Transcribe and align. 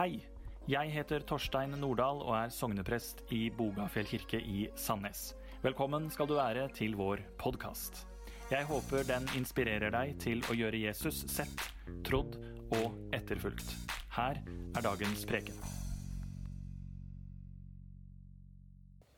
Hei, 0.00 0.22
jeg 0.64 0.94
heter 0.94 1.20
Torstein 1.28 1.74
Nordahl 1.76 2.22
og 2.24 2.30
er 2.32 2.52
sogneprest 2.56 3.18
i 3.36 3.50
Bogafjell 3.52 4.06
kirke 4.08 4.38
i 4.40 4.62
Sandnes. 4.72 5.34
Velkommen 5.60 6.06
skal 6.08 6.30
du 6.30 6.38
være 6.38 6.62
til 6.72 6.94
vår 6.96 7.20
podkast. 7.36 8.06
Jeg 8.48 8.64
håper 8.70 9.04
den 9.04 9.28
inspirerer 9.36 9.92
deg 9.92 10.14
til 10.24 10.40
å 10.48 10.56
gjøre 10.56 10.80
Jesus 10.86 11.20
sett, 11.28 11.66
trodd 12.08 12.38
og 12.78 12.96
etterfulgt. 13.12 13.76
Her 14.16 14.40
er 14.40 14.88
dagens 14.88 15.26
preken. 15.28 15.60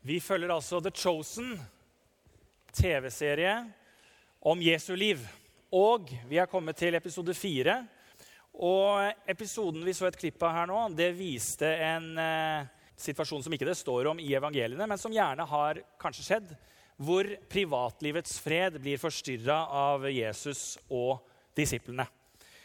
Vi 0.02 0.18
følger 0.18 0.50
altså 0.50 0.82
The 0.82 0.90
Chosen, 0.90 1.54
TV-serie 2.74 3.54
om 4.42 4.66
Jesu 4.66 4.96
liv. 4.98 5.22
Og 5.70 6.10
vi 6.26 6.42
er 6.42 6.50
kommet 6.50 6.82
til 6.82 6.98
episode 6.98 7.38
fire. 7.38 7.84
Og 8.52 9.28
episoden 9.30 9.84
vi 9.86 9.94
så 9.96 10.08
et 10.08 10.18
klipp 10.18 10.42
av 10.44 10.52
her 10.56 10.68
nå, 10.68 10.78
det 10.96 11.12
viste 11.16 11.68
en 11.86 12.10
eh, 12.20 12.68
situasjon 13.00 13.42
som 13.44 13.54
ikke 13.56 13.68
det 13.68 13.78
står 13.78 14.10
om 14.10 14.20
i 14.20 14.34
evangeliene, 14.36 14.86
men 14.86 15.00
som 15.00 15.12
gjerne 15.12 15.46
har 15.48 15.80
kanskje 16.00 16.26
skjedd, 16.26 16.52
hvor 17.02 17.26
privatlivets 17.50 18.36
fred 18.44 18.76
blir 18.82 19.00
forstyrra 19.00 19.64
av 19.72 20.04
Jesus 20.12 20.76
og 20.92 21.24
disiplene. 21.56 22.06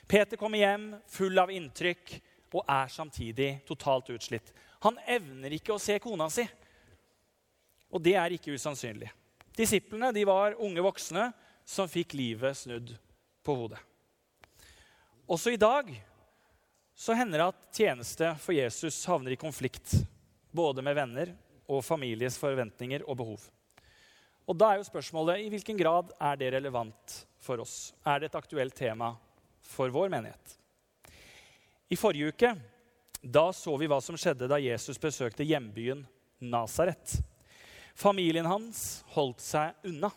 Peter 0.07 0.39
kommer 0.39 0.62
hjem 0.62 0.91
full 1.12 1.39
av 1.39 1.52
inntrykk 1.52 2.13
og 2.54 2.63
er 2.71 2.91
samtidig 2.91 3.49
totalt 3.67 4.12
utslitt. 4.13 4.54
Han 4.85 4.99
evner 5.07 5.55
ikke 5.57 5.76
å 5.76 5.81
se 5.81 5.98
kona 6.04 6.29
si. 6.31 6.45
Og 7.91 8.04
det 8.04 8.15
er 8.20 8.35
ikke 8.35 8.55
usannsynlig. 8.55 9.09
Disiplene 9.57 10.13
de 10.15 10.23
var 10.27 10.57
unge 10.63 10.84
voksne 10.84 11.29
som 11.67 11.90
fikk 11.91 12.15
livet 12.15 12.59
snudd 12.59 12.93
på 13.43 13.55
hodet. 13.57 13.79
Også 15.27 15.52
i 15.52 15.59
dag 15.59 15.90
så 16.95 17.13
hender 17.13 17.41
det 17.41 17.48
at 17.52 17.63
tjeneste 17.76 18.30
for 18.40 18.55
Jesus 18.55 19.02
havner 19.09 19.34
i 19.35 19.40
konflikt 19.40 19.91
både 20.55 20.80
med 20.80 20.95
venner 20.95 21.34
og 21.68 21.84
families 21.84 22.38
forventninger 22.40 23.04
og 23.04 23.18
behov. 23.20 23.41
Og 24.48 24.55
Da 24.55 24.70
er 24.71 24.79
jo 24.79 24.88
spørsmålet 24.88 25.43
i 25.43 25.49
hvilken 25.51 25.76
grad 25.76 26.13
er 26.16 26.40
det 26.40 26.54
relevant 26.55 27.18
for 27.43 27.60
oss? 27.60 27.91
Er 28.07 28.24
det 28.24 28.29
et 28.29 28.40
aktuelt 28.40 28.76
tema 28.76 29.12
for 29.60 29.91
vår 29.91 30.07
menighet? 30.16 30.55
I 31.91 31.99
forrige 31.99 32.32
uke 32.32 32.54
da 33.20 33.49
så 33.51 33.76
vi 33.76 33.91
hva 33.91 33.99
som 33.99 34.16
skjedde 34.16 34.48
da 34.48 34.62
Jesus 34.63 34.96
besøkte 34.96 35.44
hjembyen 35.44 36.05
Nasaret. 36.40 37.20
Familien 37.99 38.48
hans 38.48 39.04
holdt 39.12 39.44
seg 39.44 39.76
unna. 39.91 40.13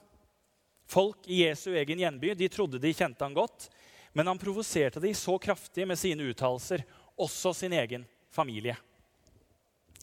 Folk 0.87 1.27
i 1.27 1.43
Jesu 1.43 1.73
egen 1.75 1.99
hjemby 1.99 2.37
de 2.39 2.49
trodde 2.53 2.79
de 2.79 2.95
kjente 2.95 3.27
han 3.27 3.35
godt, 3.35 3.73
men 4.13 4.27
han 4.27 4.39
provoserte 4.39 5.01
de 5.01 5.15
så 5.15 5.39
kraftig 5.39 5.87
med 5.87 5.99
sine 5.99 6.23
uttalelser, 6.23 6.85
også 7.17 7.55
sin 7.55 7.73
egen 7.73 8.07
familie. 8.31 8.77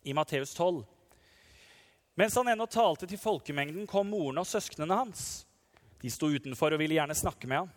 I 0.03 0.13
Matteus 0.13 0.53
12. 0.53 0.85
Mens 2.15 2.35
han 2.35 2.47
ennå 2.47 2.65
talte 2.65 3.07
til 3.07 3.19
folkemengden, 3.19 3.87
kom 3.87 4.09
moren 4.09 4.39
og 4.41 4.47
søsknene 4.47 4.95
hans. 4.95 5.45
De 6.01 6.09
sto 6.13 6.29
utenfor 6.31 6.73
og 6.73 6.81
ville 6.81 6.97
gjerne 6.97 7.17
snakke 7.17 7.49
med 7.49 7.63
ham. 7.63 7.69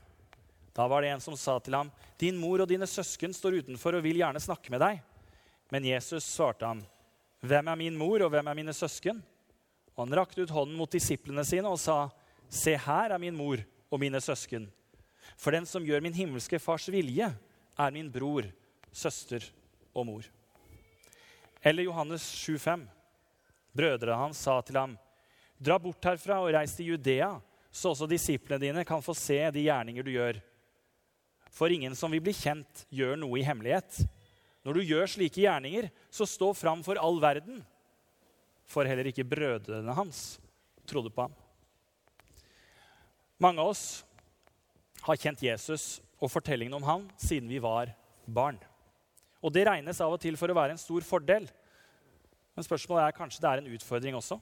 Da 0.76 0.86
var 0.88 1.02
det 1.02 1.10
en 1.10 1.20
som 1.20 1.36
sa 1.36 1.58
til 1.58 1.74
ham, 1.74 1.90
'Din 2.16 2.36
mor 2.36 2.60
og 2.60 2.68
dine 2.68 2.86
søsken 2.86 3.34
står 3.34 3.58
utenfor 3.60 3.96
og 3.96 4.02
vil 4.02 4.20
gjerne 4.22 4.40
snakke 4.40 4.70
med 4.70 4.80
deg.' 4.80 5.02
Men 5.70 5.84
Jesus 5.84 6.24
svarte 6.24 6.66
ham, 6.66 6.84
'Hvem 7.42 7.68
er 7.68 7.76
min 7.76 7.96
mor, 7.96 8.22
og 8.22 8.30
hvem 8.30 8.48
er 8.48 8.54
mine 8.54 8.72
søsken?' 8.72 9.22
Og 9.96 10.06
han 10.06 10.16
rakte 10.16 10.42
ut 10.42 10.50
hånden 10.50 10.76
mot 10.76 10.90
disiplene 10.90 11.44
sine 11.44 11.68
og 11.68 11.78
sa, 11.78 12.08
'Se, 12.48 12.76
her 12.76 13.10
er 13.10 13.18
min 13.18 13.36
mor 13.36 13.58
og 13.90 14.00
mine 14.00 14.20
søsken.' 14.20 14.70
For 15.36 15.54
den 15.54 15.66
som 15.66 15.84
gjør 15.86 16.02
min 16.04 16.16
himmelske 16.16 16.58
fars 16.62 16.88
vilje, 16.90 17.30
er 17.78 17.94
min 17.94 18.10
bror, 18.12 18.48
søster 18.92 19.44
og 19.94 20.06
mor. 20.06 20.26
Eller 21.62 21.86
Johannes 21.86 22.24
7,5. 22.24 22.86
Brødrene 23.76 24.18
hans 24.18 24.38
sa 24.38 24.60
til 24.60 24.78
ham, 24.80 24.98
'Dra 25.60 25.76
bort 25.78 26.04
herfra 26.04 26.40
og 26.40 26.54
reis 26.54 26.72
til 26.74 26.94
Judea, 26.94 27.34
så 27.70 27.92
også 27.92 28.08
disiplene 28.08 28.60
dine 28.60 28.84
kan 28.84 29.02
få 29.02 29.14
se 29.14 29.38
de 29.50 29.66
gjerninger 29.66 30.02
du 30.02 30.10
gjør.' 30.10 30.40
For 31.50 31.68
ingen 31.68 31.96
som 31.98 32.10
vil 32.10 32.22
bli 32.22 32.32
kjent, 32.32 32.86
gjør 32.90 33.18
noe 33.18 33.40
i 33.40 33.44
hemmelighet. 33.44 34.06
Når 34.64 34.76
du 34.76 34.86
gjør 34.86 35.08
slike 35.10 35.42
gjerninger, 35.42 35.90
så 36.10 36.26
stå 36.28 36.52
fram 36.54 36.84
for 36.86 37.00
all 37.00 37.18
verden. 37.20 37.58
For 38.70 38.86
heller 38.86 39.10
ikke 39.10 39.26
brødrene 39.26 39.94
hans 39.96 40.38
trodde 40.86 41.10
på 41.10 41.26
ham. 41.26 41.34
Mange 43.40 43.62
av 43.62 43.72
oss 43.72 44.04
har 45.06 45.20
kjent 45.20 45.42
Jesus 45.42 46.00
og 46.20 46.30
fortellingen 46.32 46.76
om 46.76 46.84
ham 46.86 47.06
siden 47.20 47.48
vi 47.48 47.60
var 47.62 47.92
barn. 48.26 48.58
Og 49.40 49.52
det 49.54 49.64
regnes 49.68 50.00
av 50.04 50.12
og 50.12 50.20
til 50.20 50.36
for 50.36 50.52
å 50.52 50.56
være 50.56 50.76
en 50.76 50.80
stor 50.80 51.04
fordel. 51.06 51.46
Men 52.54 52.66
spørsmålet 52.66 53.06
er 53.06 53.16
kanskje 53.16 53.42
det 53.42 53.50
er 53.50 53.62
en 53.62 53.72
utfordring 53.74 54.18
også. 54.18 54.36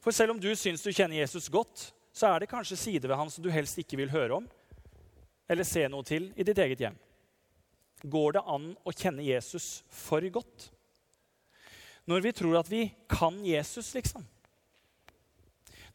For 0.00 0.14
selv 0.14 0.36
om 0.36 0.40
du 0.40 0.48
syns 0.56 0.84
du 0.84 0.92
kjenner 0.92 1.18
Jesus 1.18 1.50
godt, 1.52 1.90
så 2.16 2.30
er 2.30 2.40
det 2.40 2.50
kanskje 2.50 2.78
sider 2.80 3.10
ved 3.10 3.18
ham 3.20 3.30
som 3.32 3.44
du 3.44 3.50
helst 3.52 3.76
ikke 3.82 3.98
vil 4.00 4.12
høre 4.12 4.40
om 4.40 4.46
eller 5.46 5.66
se 5.66 5.84
noe 5.90 6.06
til 6.06 6.30
i 6.34 6.46
ditt 6.46 6.58
eget 6.58 6.80
hjem. 6.82 6.96
Går 8.06 8.36
det 8.36 8.46
an 8.50 8.70
å 8.86 8.94
kjenne 8.94 9.24
Jesus 9.24 9.82
for 9.92 10.24
godt? 10.32 10.70
Når 12.06 12.22
vi 12.22 12.32
tror 12.38 12.58
at 12.60 12.70
vi 12.70 12.86
kan 13.10 13.38
Jesus, 13.44 13.92
liksom. 13.96 14.24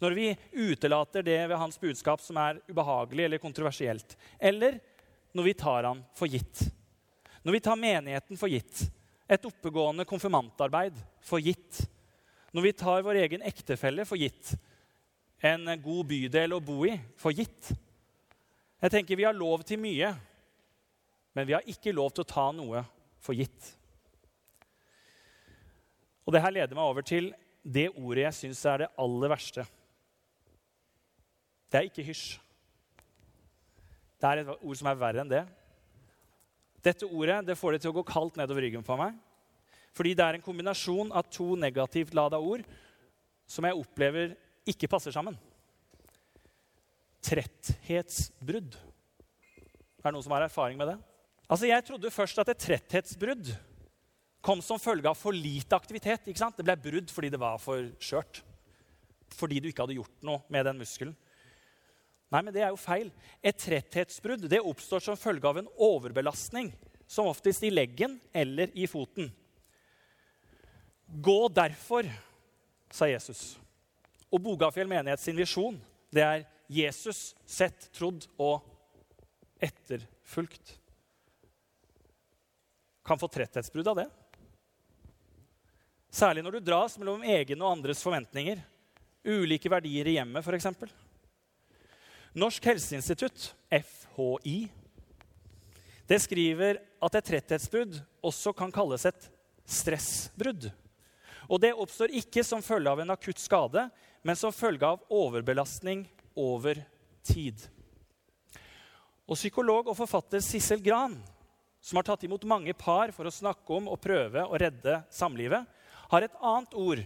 Når 0.01 0.16
vi 0.17 0.28
utelater 0.51 1.23
det 1.23 1.38
ved 1.47 1.59
hans 1.62 1.78
budskap 1.79 2.22
som 2.25 2.39
er 2.41 2.57
ubehagelig 2.67 3.28
eller 3.28 3.41
kontroversielt. 3.41 4.16
Eller 4.39 4.79
når 5.38 5.45
vi 5.45 5.53
tar 5.53 5.85
han 5.85 6.01
for 6.17 6.31
gitt. 6.31 6.63
Når 7.45 7.53
vi 7.53 7.62
tar 7.63 7.78
menigheten 7.78 8.40
for 8.40 8.50
gitt. 8.50 8.88
Et 9.29 9.45
oppegående 9.45 10.06
konfirmantarbeid 10.09 10.97
for 11.23 11.40
gitt. 11.40 11.84
Når 12.51 12.66
vi 12.66 12.73
tar 12.81 13.06
vår 13.06 13.22
egen 13.22 13.45
ektefelle 13.45 14.06
for 14.09 14.17
gitt. 14.17 14.56
En 15.41 15.69
god 15.81 16.09
bydel 16.09 16.57
å 16.57 16.63
bo 16.66 16.81
i 16.90 16.95
for 17.22 17.34
gitt. 17.38 17.69
Jeg 18.81 18.94
tenker 18.94 19.19
Vi 19.19 19.28
har 19.28 19.38
lov 19.38 19.61
til 19.69 19.78
mye, 19.79 20.09
men 21.38 21.47
vi 21.47 21.53
har 21.53 21.69
ikke 21.69 21.94
lov 21.94 22.09
til 22.09 22.25
å 22.25 22.31
ta 22.31 22.47
noe 22.56 22.81
for 23.22 23.38
gitt. 23.38 23.69
Og 26.25 26.34
Det 26.34 26.41
her 26.41 26.57
leder 26.57 26.78
meg 26.78 26.90
over 26.90 27.06
til 27.06 27.29
det 27.61 27.91
ordet 27.94 28.25
jeg 28.25 28.38
syns 28.40 28.66
er 28.66 28.84
det 28.84 28.90
aller 28.97 29.29
verste. 29.29 29.66
Det 31.71 31.79
er 31.79 31.87
ikke 31.87 32.05
hysj. 32.05 32.37
Det 34.21 34.29
er 34.29 34.43
et 34.43 34.51
ord 34.53 34.77
som 34.77 34.89
er 34.91 34.99
verre 34.99 35.23
enn 35.23 35.31
det. 35.31 35.45
Dette 36.83 37.07
ordet 37.07 37.39
det 37.47 37.57
får 37.57 37.75
det 37.77 37.83
til 37.83 37.93
å 37.93 37.97
gå 37.99 38.03
kaldt 38.05 38.37
nedover 38.37 38.65
ryggen 38.65 38.83
på 38.85 38.97
meg. 38.99 39.15
Fordi 39.95 40.13
det 40.17 40.25
er 40.25 40.37
en 40.37 40.43
kombinasjon 40.45 41.11
av 41.15 41.29
to 41.31 41.53
negativt 41.59 42.13
lada 42.17 42.39
ord 42.39 42.65
som 43.49 43.65
jeg 43.67 43.77
opplever 43.77 44.35
ikke 44.69 44.89
passer 44.91 45.13
sammen 45.13 45.37
tretthetsbrudd. 47.21 48.75
Er 50.01 50.09
det 50.09 50.15
noen 50.15 50.25
som 50.25 50.33
har 50.35 50.47
erfaring 50.47 50.79
med 50.79 50.93
det? 50.93 50.97
Altså, 51.47 51.67
Jeg 51.67 51.85
trodde 51.85 52.13
først 52.13 52.39
at 52.41 52.49
et 52.49 52.63
tretthetsbrudd 52.63 53.51
kom 54.41 54.61
som 54.65 54.81
følge 54.81 55.09
av 55.09 55.17
for 55.17 55.31
lite 55.31 55.75
aktivitet. 55.75 56.27
ikke 56.27 56.41
sant? 56.41 56.57
Det 56.57 56.65
ble 56.65 56.75
brudd 56.75 57.11
fordi 57.13 57.29
det 57.29 57.39
var 57.39 57.59
for 57.61 57.91
skjørt. 58.01 58.41
Fordi 59.37 59.59
du 59.59 59.69
ikke 59.69 59.85
hadde 59.85 59.99
gjort 59.99 60.23
noe 60.25 60.41
med 60.49 60.65
den 60.65 60.81
muskelen. 60.81 61.15
Nei, 62.31 62.41
men 62.41 62.53
det 62.55 62.63
er 62.63 62.71
jo 62.71 62.79
feil. 62.79 63.09
Et 63.43 63.57
tretthetsbrudd 63.57 64.47
det 64.49 64.61
oppstår 64.63 65.03
som 65.03 65.19
følge 65.19 65.49
av 65.49 65.59
en 65.59 65.69
overbelastning, 65.75 66.71
som 67.07 67.27
oftest 67.27 67.65
i 67.67 67.71
leggen 67.73 68.15
eller 68.31 68.71
i 68.77 68.87
foten. 68.87 69.27
Gå 71.11 71.39
derfor, 71.51 72.07
sa 72.91 73.09
Jesus. 73.11 73.57
Og 74.31 74.39
Bogafjell 74.39 74.87
menighet 74.87 75.19
sin 75.19 75.35
visjon 75.35 75.75
det 76.11 76.23
er 76.23 76.45
Jesus 76.71 77.33
sett, 77.47 77.89
trodd 77.95 78.23
og 78.39 78.63
etterfulgt. 79.59 80.77
Kan 83.03 83.19
få 83.19 83.27
tretthetsbrudd 83.31 83.91
av 83.91 83.99
det. 84.03 84.07
Særlig 86.11 86.43
når 86.43 86.57
du 86.57 86.67
dras 86.67 86.97
mellom 86.99 87.23
egne 87.23 87.63
og 87.63 87.77
andres 87.77 88.03
forventninger. 88.03 88.59
Ulike 89.27 89.72
verdier 89.72 90.07
i 90.07 90.17
hjemmet, 90.17 90.43
f.eks. 90.43 90.67
Norsk 92.31 92.63
helseinstitutt, 92.66 93.49
FHI, 93.67 94.69
det 96.07 96.19
skriver 96.23 96.79
at 97.03 97.16
et 97.17 97.28
tretthetsbrudd 97.28 97.97
også 98.23 98.53
kan 98.55 98.72
kalles 98.72 99.03
et 99.07 99.28
stressbrudd. 99.67 100.69
Og 101.51 101.59
det 101.63 101.73
oppstår 101.75 102.13
ikke 102.22 102.43
som 102.47 102.63
følge 102.63 102.91
av 102.91 103.01
en 103.03 103.13
akutt 103.13 103.39
skade, 103.39 103.85
men 104.23 104.39
som 104.39 104.55
følge 104.55 104.87
av 104.87 105.03
overbelastning 105.11 106.05
over 106.39 106.79
tid. 107.28 107.59
Og 109.27 109.35
Psykolog 109.39 109.91
og 109.91 109.97
forfatter 109.99 110.43
Sissel 110.43 110.84
Gran, 110.84 111.17
som 111.81 111.99
har 111.99 112.07
tatt 112.07 112.23
imot 112.27 112.47
mange 112.47 112.75
par 112.77 113.11
for 113.16 113.27
å 113.27 113.34
snakke 113.34 113.75
om 113.75 113.87
og 113.91 113.99
prøve 114.03 114.43
å 114.45 114.59
redde 114.59 115.01
samlivet, 115.11 115.67
har 116.11 116.27
et 116.27 116.39
annet 116.43 116.75
ord 116.75 117.03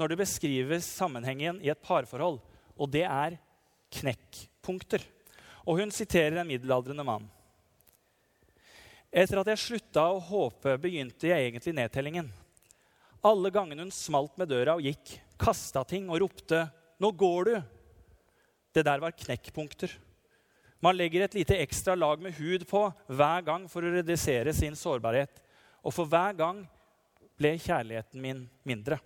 når 0.00 0.10
det 0.10 0.20
beskriver 0.20 0.80
sammenhengen 0.84 1.60
i 1.64 1.70
et 1.72 1.84
parforhold, 1.84 2.40
og 2.76 2.92
det 2.92 3.04
er 3.04 3.38
knekkpunkter. 4.00 5.02
Og 5.64 5.80
hun 5.80 5.92
siterer 5.94 6.40
en 6.40 6.48
middelaldrende 6.48 7.06
mann. 7.06 7.26
Etter 9.14 9.38
at 9.40 9.52
jeg 9.52 9.62
slutta 9.62 10.08
å 10.10 10.22
håpe, 10.22 10.74
begynte 10.82 11.30
jeg 11.30 11.46
egentlig 11.46 11.76
nedtellingen. 11.78 12.30
Alle 13.24 13.52
gangene 13.54 13.86
hun 13.86 13.94
smalt 13.94 14.34
med 14.40 14.50
døra 14.50 14.74
og 14.76 14.84
gikk, 14.84 15.14
kasta 15.40 15.84
ting 15.88 16.10
og 16.10 16.20
ropte 16.24 16.66
'Nå 17.00 17.10
går 17.16 17.44
du!' 17.44 17.62
Det 18.74 18.84
der 18.84 18.98
var 18.98 19.14
knekkpunkter. 19.14 19.90
Man 20.82 20.96
legger 20.96 21.22
et 21.24 21.34
lite 21.34 21.56
ekstra 21.62 21.94
lag 21.94 22.20
med 22.20 22.34
hud 22.34 22.66
på 22.68 22.92
hver 23.08 23.44
gang 23.46 23.68
for 23.70 23.80
å 23.80 23.92
redusere 23.94 24.52
sin 24.52 24.74
sårbarhet. 24.76 25.40
Og 25.84 25.94
for 25.94 26.04
hver 26.04 26.34
gang 26.36 26.66
ble 27.38 27.54
kjærligheten 27.56 28.20
min 28.20 28.50
mindre. 28.66 28.98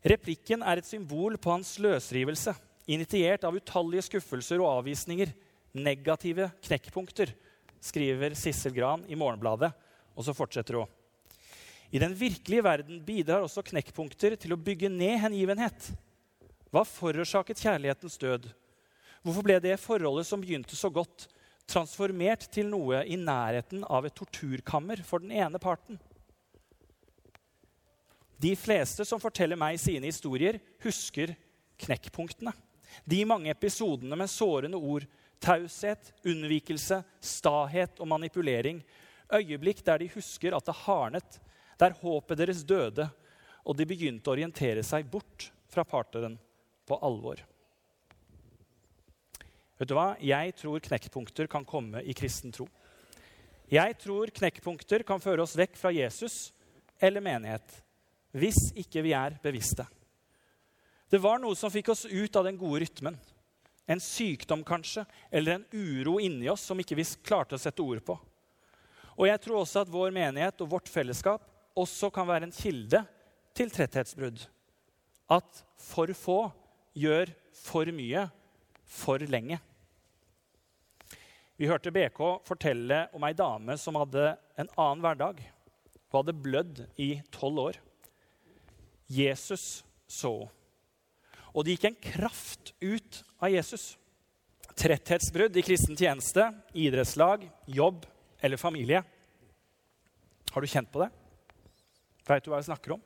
Replikken 0.00 0.62
er 0.64 0.80
et 0.80 0.88
symbol 0.88 1.36
på 1.36 1.52
hans 1.52 1.74
løsrivelse, 1.82 2.54
initiert 2.88 3.44
av 3.44 3.56
utallige 3.56 4.06
skuffelser 4.06 4.62
og 4.62 4.78
avvisninger. 4.78 5.32
Negative 5.76 6.48
knekkpunkter, 6.64 7.34
skriver 7.80 8.34
Sissel 8.36 8.72
Gran 8.76 9.04
i 9.08 9.18
Morgenbladet. 9.18 9.70
Og 10.16 10.24
så 10.26 10.34
fortsetter 10.36 10.80
hun. 10.80 10.88
I 11.90 12.00
den 12.00 12.14
virkelige 12.16 12.64
verden 12.64 13.00
bidrar 13.04 13.44
også 13.44 13.64
knekkpunkter 13.66 14.36
til 14.40 14.54
å 14.54 14.60
bygge 14.60 14.90
ned 14.92 15.18
hengivenhet. 15.24 15.90
Hva 16.70 16.84
forårsaket 16.86 17.60
kjærlighetens 17.60 18.18
død? 18.20 18.46
Hvorfor 19.20 19.44
ble 19.44 19.58
det 19.60 19.76
forholdet 19.82 20.28
som 20.28 20.40
begynte 20.40 20.78
så 20.78 20.88
godt, 20.92 21.26
transformert 21.70 22.46
til 22.50 22.70
noe 22.70 23.02
i 23.04 23.18
nærheten 23.20 23.82
av 23.84 24.06
et 24.06 24.14
torturkammer 24.16 25.02
for 25.06 25.22
den 25.22 25.34
ene 25.34 25.60
parten? 25.62 25.98
De 28.40 28.54
fleste 28.56 29.04
som 29.04 29.20
forteller 29.20 29.58
meg 29.58 29.76
sine 29.80 30.08
historier, 30.08 30.56
husker 30.80 31.34
knekkpunktene. 31.80 32.54
De 33.04 33.20
mange 33.28 33.52
episodene 33.52 34.16
med 34.16 34.30
sårende 34.32 34.80
ord, 34.80 35.04
taushet, 35.40 36.12
unnvikelse, 36.24 37.02
stahet 37.20 38.00
og 38.00 38.08
manipulering. 38.08 38.80
Øyeblikk 39.32 39.82
der 39.84 40.00
de 40.00 40.08
husker 40.14 40.56
at 40.56 40.66
det 40.66 40.78
hardnet, 40.86 41.38
der 41.80 41.96
håpet 42.00 42.40
deres 42.40 42.64
døde, 42.64 43.10
og 43.64 43.76
de 43.76 43.86
begynte 43.88 44.30
å 44.30 44.34
orientere 44.34 44.82
seg 44.86 45.08
bort 45.12 45.50
fra 45.70 45.84
partneren 45.84 46.38
på 46.88 46.96
alvor. 47.04 47.42
Vet 49.80 49.88
du 49.88 49.94
hva? 49.96 50.14
Jeg 50.20 50.56
tror 50.60 50.80
knekkpunkter 50.84 51.48
kan 51.48 51.64
komme 51.68 52.02
i 52.04 52.16
kristen 52.16 52.52
tro. 52.52 52.66
Jeg 53.70 53.94
tror 54.00 54.32
knekkpunkter 54.34 55.04
kan 55.06 55.20
føre 55.22 55.44
oss 55.44 55.54
vekk 55.60 55.76
fra 55.78 55.92
Jesus 55.94 56.50
eller 57.00 57.22
menighet 57.24 57.78
hvis 58.36 58.70
ikke 58.78 59.02
vi 59.04 59.14
er 59.16 59.36
bevisste. 59.42 59.86
Det 61.10 61.18
var 61.18 61.40
noe 61.42 61.58
som 61.58 61.72
fikk 61.72 61.90
oss 61.90 62.04
ut 62.06 62.36
av 62.38 62.46
den 62.46 62.58
gode 62.58 62.84
rytmen. 62.84 63.16
En 63.90 64.02
sykdom 64.02 64.62
kanskje, 64.62 65.02
eller 65.30 65.58
en 65.58 65.64
uro 65.72 66.20
inni 66.22 66.46
oss 66.52 66.62
som 66.68 66.78
ikke 66.78 66.98
vi 67.00 67.06
klarte 67.26 67.56
å 67.56 67.62
sette 67.62 67.82
ord 67.82 68.04
på. 68.06 68.14
Og 69.18 69.26
jeg 69.26 69.42
tror 69.42 69.62
også 69.62 69.82
at 69.82 69.90
vår 69.90 70.14
menighet 70.14 70.62
og 70.62 70.70
vårt 70.76 70.88
fellesskap 70.88 71.42
også 71.78 72.12
kan 72.14 72.28
være 72.28 72.46
en 72.46 72.54
kilde 72.54 73.02
til 73.56 73.72
tretthetsbrudd. 73.74 74.44
At 75.30 75.64
for 75.80 76.12
få 76.14 76.38
gjør 76.94 77.34
for 77.56 77.90
mye 77.94 78.28
for 78.90 79.22
lenge. 79.26 79.58
Vi 81.60 81.68
hørte 81.68 81.92
BK 81.92 82.22
fortelle 82.46 83.02
om 83.12 83.26
ei 83.26 83.34
dame 83.36 83.76
som 83.76 83.98
hadde 84.00 84.32
en 84.56 84.70
annen 84.78 85.02
hverdag. 85.04 85.42
Hun 86.08 86.22
hadde 86.22 86.40
blødd 86.46 86.84
i 86.96 87.12
tolv 87.34 87.66
år. 87.66 87.80
Jesus 89.10 89.82
så. 90.06 90.34
Og 91.50 91.64
det 91.66 91.74
gikk 91.74 91.88
en 91.88 91.98
kraft 91.98 92.72
ut 92.78 93.22
av 93.42 93.50
Jesus. 93.50 93.96
Tretthetsbrudd 94.78 95.56
i 95.58 95.64
kristen 95.66 95.98
tjeneste, 95.98 96.46
idrettslag, 96.78 97.48
jobb 97.66 98.06
eller 98.40 98.60
familie. 98.60 99.02
Har 100.50 100.62
du 100.62 100.70
kjent 100.70 100.90
på 100.92 101.02
det? 101.02 101.10
Veit 102.26 102.46
du 102.46 102.52
hva 102.52 102.60
jeg 102.60 102.70
snakker 102.70 102.94
om? 102.94 103.02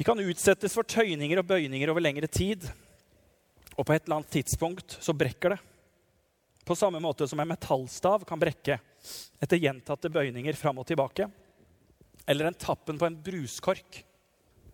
Vi 0.00 0.06
kan 0.06 0.20
utsettes 0.24 0.72
for 0.72 0.88
tøyninger 0.88 1.42
og 1.42 1.48
bøyninger 1.50 1.92
over 1.92 2.00
lengre 2.00 2.28
tid. 2.30 2.64
Og 3.76 3.84
på 3.84 3.92
et 3.92 4.06
eller 4.06 4.22
annet 4.22 4.32
tidspunkt 4.32 4.96
så 4.96 5.12
brekker 5.12 5.54
det. 5.54 5.60
På 6.64 6.76
samme 6.76 7.00
måte 7.04 7.28
som 7.28 7.40
en 7.40 7.52
metallstav 7.52 8.24
kan 8.28 8.40
brekke 8.40 8.78
etter 9.40 9.60
gjentatte 9.60 10.08
bøyninger 10.12 10.56
fram 10.56 10.80
og 10.80 10.88
tilbake 10.88 11.28
eller 12.26 12.48
en 12.48 12.58
tappen 12.58 12.98
på 12.98 13.06
en 13.06 13.22
bruskork. 13.22 14.02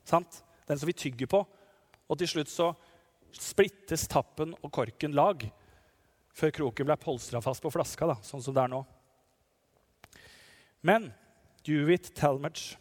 Sant? 0.05 0.43
Den 0.67 0.79
som 0.79 0.87
vi 0.87 0.97
tygger 0.97 1.31
på. 1.31 1.43
Og 2.07 2.19
til 2.19 2.31
slutt 2.31 2.51
så 2.51 2.73
splittes 3.37 4.07
tappen 4.11 4.55
og 4.63 4.73
korken 4.73 5.15
lag 5.17 5.45
før 6.37 6.53
kroken 6.53 6.89
ble 6.89 6.97
polstra 7.01 7.41
fast 7.45 7.63
på 7.65 7.73
flaska, 7.73 8.09
da, 8.09 8.17
sånn 8.25 8.43
som 8.45 8.55
det 8.55 8.65
er 8.65 8.73
nå. 8.73 8.83
Men 10.87 11.09
Dewitt 11.67 12.13
Talmadge 12.15 12.77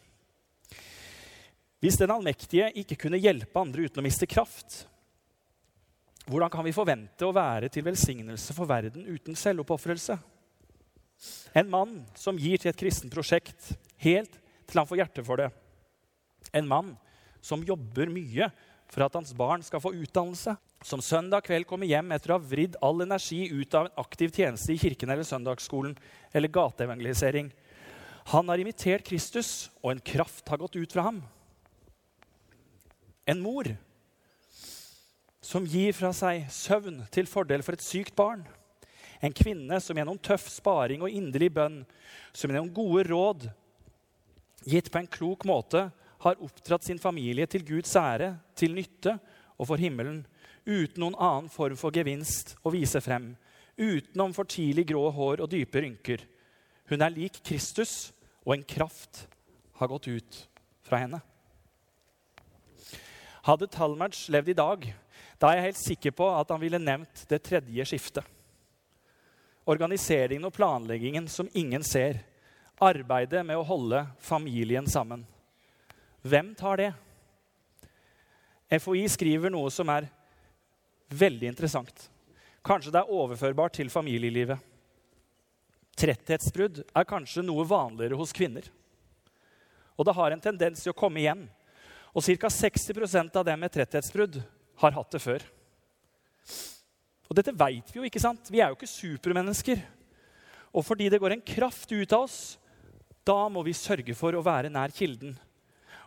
Hvis 1.82 1.98
den 1.98 2.12
allmektige 2.14 2.68
ikke 2.82 2.98
kunne 3.06 3.22
hjelpe 3.22 3.62
andre 3.62 3.88
uten 3.88 4.02
å 4.02 4.06
miste 4.06 4.28
kraft, 4.30 4.84
hvordan 6.26 6.50
kan 6.50 6.66
vi 6.66 6.74
forvente 6.74 7.28
å 7.28 7.34
være 7.36 7.70
til 7.70 7.86
velsignelse 7.86 8.56
for 8.58 8.70
verden 8.70 9.06
uten 9.06 9.38
selvoppofrelse? 9.38 10.18
En 11.54 11.70
mann 11.70 12.00
som 12.18 12.40
gir 12.42 12.58
til 12.58 12.72
et 12.72 12.80
kristent 12.80 13.14
prosjekt 13.14 13.70
helt 14.02 14.40
til 14.68 14.82
han 14.82 14.90
får 14.90 15.02
hjerte 15.02 15.26
for 15.26 15.42
det. 15.42 15.50
En 16.56 16.68
mann 16.70 16.94
som 17.46 17.64
jobber 17.66 18.10
mye 18.12 18.50
for 18.92 19.06
at 19.06 19.16
hans 19.18 19.34
barn 19.38 19.64
skal 19.66 19.82
få 19.84 19.94
utdannelse. 19.98 20.56
Som 20.86 21.02
søndag 21.02 21.46
kveld 21.48 21.66
kommer 21.70 21.90
hjem 21.90 22.12
etter 22.14 22.32
å 22.32 22.38
ha 22.38 22.46
vridd 22.46 22.78
all 22.86 23.02
energi 23.06 23.48
ut 23.50 23.74
av 23.78 23.88
en 23.88 24.02
aktiv 24.02 24.34
tjeneste 24.36 24.74
i 24.74 24.80
kirken 24.82 25.10
eller 25.10 25.26
søndagsskolen 25.26 25.96
eller 26.36 26.54
gateevangelisering. 26.54 27.50
Han 28.34 28.50
har 28.50 28.62
imitert 28.62 29.06
Kristus, 29.06 29.70
og 29.82 29.92
en 29.94 30.02
kraft 30.02 30.48
har 30.50 30.62
gått 30.62 30.78
ut 30.78 30.94
fra 30.94 31.08
ham. 31.08 31.20
En 33.26 33.42
mor 33.42 33.70
som 35.46 35.66
gir 35.70 35.94
fra 35.94 36.10
seg 36.14 36.48
søvn 36.54 37.04
til 37.14 37.30
fordel 37.30 37.62
for 37.66 37.78
et 37.78 37.86
sykt 37.86 38.16
barn. 38.18 38.42
En 39.22 39.34
kvinne 39.34 39.78
som 39.82 39.98
gjennom 39.98 40.18
tøff 40.22 40.48
sparing 40.50 41.06
og 41.06 41.14
inderlig 41.14 41.52
bønn, 41.54 41.84
som 42.34 42.50
gjennom 42.50 42.74
gode 42.74 43.06
råd 43.10 43.48
gitt 44.66 44.92
på 44.92 45.00
en 45.02 45.10
klok 45.12 45.46
måte, 45.48 45.90
har 46.26 46.42
oppdratt 46.42 46.86
sin 46.88 47.00
familie 47.00 47.46
til 47.50 47.66
Guds 47.66 47.94
ære, 48.00 48.34
til 48.58 48.74
nytte 48.74 49.18
og 49.60 49.70
for 49.70 49.82
himmelen, 49.82 50.24
uten 50.66 51.04
noen 51.04 51.18
annen 51.22 51.52
form 51.54 51.78
for 51.78 51.94
gevinst 51.94 52.56
å 52.66 52.74
vise 52.74 53.02
frem, 53.04 53.34
utenom 53.78 54.34
for 54.34 54.50
tidlig 54.50 54.88
grå 54.90 55.04
hår 55.14 55.44
og 55.44 55.52
dype 55.52 55.84
rynker. 55.84 56.24
Hun 56.90 57.02
er 57.06 57.14
lik 57.14 57.42
Kristus, 57.46 58.12
og 58.45 58.56
en 58.56 58.66
kraft 58.66 59.26
har 59.80 59.90
gått 59.90 60.07
ut 60.07 60.42
fra 60.86 61.02
henne. 61.02 61.22
Hadde 63.45 63.69
Talmadge 63.69 64.31
levd 64.34 64.54
i 64.54 64.57
dag, 64.57 64.86
da 65.38 65.50
er 65.50 65.60
jeg 65.60 65.68
helt 65.68 65.81
sikker 65.81 66.16
på 66.18 66.30
at 66.34 66.50
han 66.54 66.62
ville 66.62 66.81
nevnt 66.81 67.26
det 67.30 67.44
tredje 67.45 67.86
skiftet. 67.86 68.26
Organiseringen 69.66 70.45
og 70.45 70.54
planleggingen 70.54 71.28
som 71.30 71.50
ingen 71.57 71.84
ser 71.86 72.22
arbeidet 72.82 73.46
med 73.46 73.58
å 73.58 73.66
holde 73.68 74.02
familien 74.20 74.88
sammen. 74.90 75.24
Hvem 76.26 76.54
tar 76.58 76.82
det? 76.82 76.92
FHI 78.82 79.06
skriver 79.14 79.54
noe 79.54 79.70
som 79.72 79.90
er 79.94 80.08
veldig 81.14 81.52
interessant. 81.52 82.08
Kanskje 82.66 82.96
det 82.96 83.04
er 83.04 83.14
overførbart 83.14 83.78
til 83.78 83.92
familielivet. 83.94 84.58
Tretthetsbrudd 85.96 86.82
er 86.84 87.08
kanskje 87.08 87.46
noe 87.46 87.64
vanligere 87.70 88.18
hos 88.20 88.34
kvinner. 88.36 88.66
Og 89.96 90.08
det 90.08 90.16
har 90.18 90.34
en 90.34 90.44
tendens 90.44 90.82
til 90.84 90.92
å 90.92 90.98
komme 90.98 91.22
igjen. 91.22 91.46
Og 92.16 92.26
ca. 92.26 92.50
60% 92.52 93.38
av 93.38 93.46
dem 93.48 93.62
med 93.62 93.72
tretthetsbrudd 93.72 94.42
har 94.82 94.98
hatt 94.98 95.16
det 95.16 95.22
før. 95.24 95.46
Og 97.30 97.38
dette 97.38 97.56
veit 97.56 97.90
vi 97.92 98.00
jo, 98.00 98.06
ikke 98.08 98.22
sant? 98.22 98.52
Vi 98.52 98.60
er 98.60 98.72
jo 98.72 98.78
ikke 98.78 98.92
supermennesker. 98.92 99.80
Og 100.76 100.84
fordi 100.84 101.08
det 101.10 101.22
går 101.22 101.38
en 101.38 101.46
kraft 101.46 101.92
ut 101.92 102.14
av 102.14 102.26
oss, 102.26 102.58
da 103.26 103.48
må 103.50 103.64
vi 103.66 103.74
sørge 103.74 104.14
for 104.18 104.36
å 104.38 104.44
være 104.46 104.70
nær 104.70 104.94
kilden. 104.94 105.34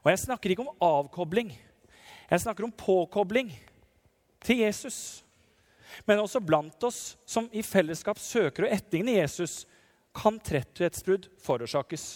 Og 0.04 0.12
jeg 0.12 0.22
snakker 0.22 0.54
ikke 0.54 0.66
om 0.66 0.84
avkobling. 0.84 1.50
Jeg 2.28 2.44
snakker 2.44 2.66
om 2.66 2.74
påkobling 2.74 3.50
til 4.44 4.62
Jesus. 4.62 5.24
Men 6.06 6.22
også 6.22 6.40
blant 6.44 6.84
oss 6.86 7.16
som 7.26 7.48
i 7.50 7.64
fellesskap 7.66 8.20
søker 8.22 8.66
å 8.66 8.70
etterligne 8.70 9.16
Jesus, 9.18 9.64
kan 10.14 10.38
tretthetsbrudd 10.42 11.28
forårsakes. 11.42 12.06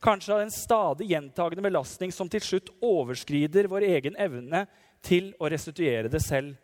Kanskje 0.00 0.34
av 0.34 0.44
en 0.44 0.52
stadig 0.52 1.10
gjentagende 1.10 1.64
belastning 1.64 2.12
som 2.12 2.28
til 2.32 2.44
slutt 2.44 2.70
overskrider 2.84 3.68
vår 3.68 3.84
egen 3.88 4.16
evne 4.20 4.64
til 5.04 5.32
å 5.40 5.48
restituere 5.52 6.08
det 6.12 6.22
selv 6.24 6.56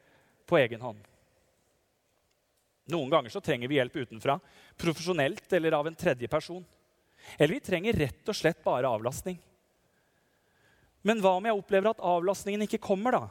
på 0.48 0.56
egen 0.60 0.80
hånd. 0.80 1.00
Noen 2.92 3.10
ganger 3.10 3.32
så 3.32 3.42
trenger 3.42 3.68
vi 3.68 3.80
hjelp 3.80 3.96
utenfra, 3.96 4.38
profesjonelt 4.78 5.52
eller 5.58 5.74
av 5.74 5.88
en 5.88 5.98
tredje 5.98 6.28
person. 6.30 6.62
Eller 7.38 7.56
vi 7.56 7.64
trenger 7.64 7.98
rett 8.06 8.30
og 8.30 8.36
slett 8.36 8.62
bare 8.64 8.88
avlastning. 8.88 9.38
Men 11.06 11.20
hva 11.22 11.36
om 11.38 11.46
jeg 11.46 11.58
opplever 11.58 11.92
at 11.92 12.02
avlastningen 12.02 12.64
ikke 12.66 12.82
kommer, 12.82 13.14
da? 13.14 13.26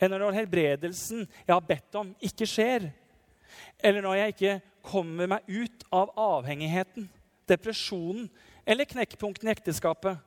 Eller 0.00 0.20
når 0.22 0.36
helbredelsen 0.42 1.24
jeg 1.26 1.52
har 1.52 1.64
bedt 1.64 1.96
om, 1.98 2.10
ikke 2.24 2.48
skjer? 2.48 2.90
eller 3.78 4.02
når 4.02 4.18
jeg 4.18 4.34
ikke 4.34 4.54
kommer 4.88 5.30
meg 5.30 5.48
ut 5.48 5.84
av 5.94 6.12
avhengigheten, 6.18 7.08
depresjonen 7.48 8.28
eller 8.68 8.88
knekkpunkten 8.88 9.48
i 9.48 9.54
ekteskapet, 9.54 10.18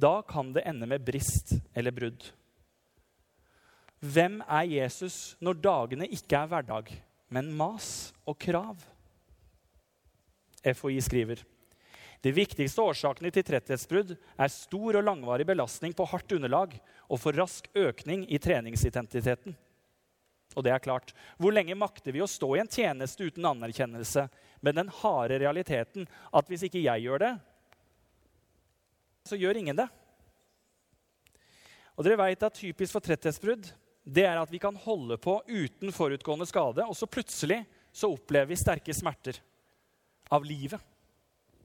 da 0.00 0.20
kan 0.24 0.52
det 0.54 0.64
ende 0.68 0.88
med 0.88 1.04
brist 1.04 1.52
eller 1.76 1.94
brudd. 1.94 2.22
Hvem 4.00 4.38
er 4.46 4.70
Jesus 4.70 5.34
når 5.44 5.60
dagene 5.60 6.08
ikke 6.08 6.38
er 6.38 6.48
hverdag, 6.48 6.94
men 7.28 7.50
mas 7.52 8.10
og 8.24 8.38
krav? 8.40 8.78
FHI 10.64 11.00
skriver 11.02 11.44
de 12.20 12.32
viktigste 12.36 12.84
årsakene 12.84 13.32
til 13.32 13.44
tretthetsbrudd 13.48 14.12
er 14.12 14.52
stor 14.52 14.98
og 14.98 15.06
langvarig 15.06 15.46
belastning 15.48 15.94
på 15.96 16.04
hardt 16.10 16.34
underlag 16.36 16.74
og 17.08 17.20
for 17.22 17.36
rask 17.36 17.68
økning 17.72 18.26
i 18.28 18.40
treningsintensiteten. 18.42 19.54
Og 20.58 20.66
det 20.66 20.72
er 20.74 20.82
klart, 20.82 21.14
Hvor 21.38 21.54
lenge 21.54 21.74
makter 21.78 22.12
vi 22.12 22.20
å 22.20 22.28
stå 22.28 22.56
i 22.56 22.60
en 22.60 22.68
tjeneste 22.68 23.24
uten 23.24 23.46
anerkjennelse 23.46 24.28
med 24.60 24.74
den 24.74 24.88
harde 25.00 25.38
realiteten 25.38 26.08
at 26.32 26.48
hvis 26.48 26.66
ikke 26.66 26.82
jeg 26.82 27.06
gjør 27.06 27.18
det, 27.18 27.34
så 29.24 29.38
gjør 29.38 29.56
ingen 29.56 29.78
det? 29.78 29.88
Og 31.96 32.04
dere 32.04 32.18
vet 32.20 32.42
at 32.42 32.56
Typisk 32.58 32.92
for 32.92 33.00
tretthetsbrudd 33.00 33.70
det 34.04 34.26
er 34.26 34.40
at 34.40 34.50
vi 34.50 34.58
kan 34.58 34.76
holde 34.76 35.16
på 35.16 35.38
uten 35.46 35.92
forutgående 35.92 36.48
skade, 36.48 36.84
og 36.84 36.96
så 36.96 37.06
plutselig 37.06 37.62
så 37.92 38.10
opplever 38.10 38.50
vi 38.50 38.58
sterke 38.58 38.94
smerter 38.96 39.38
av 40.30 40.46
livet. 40.46 40.80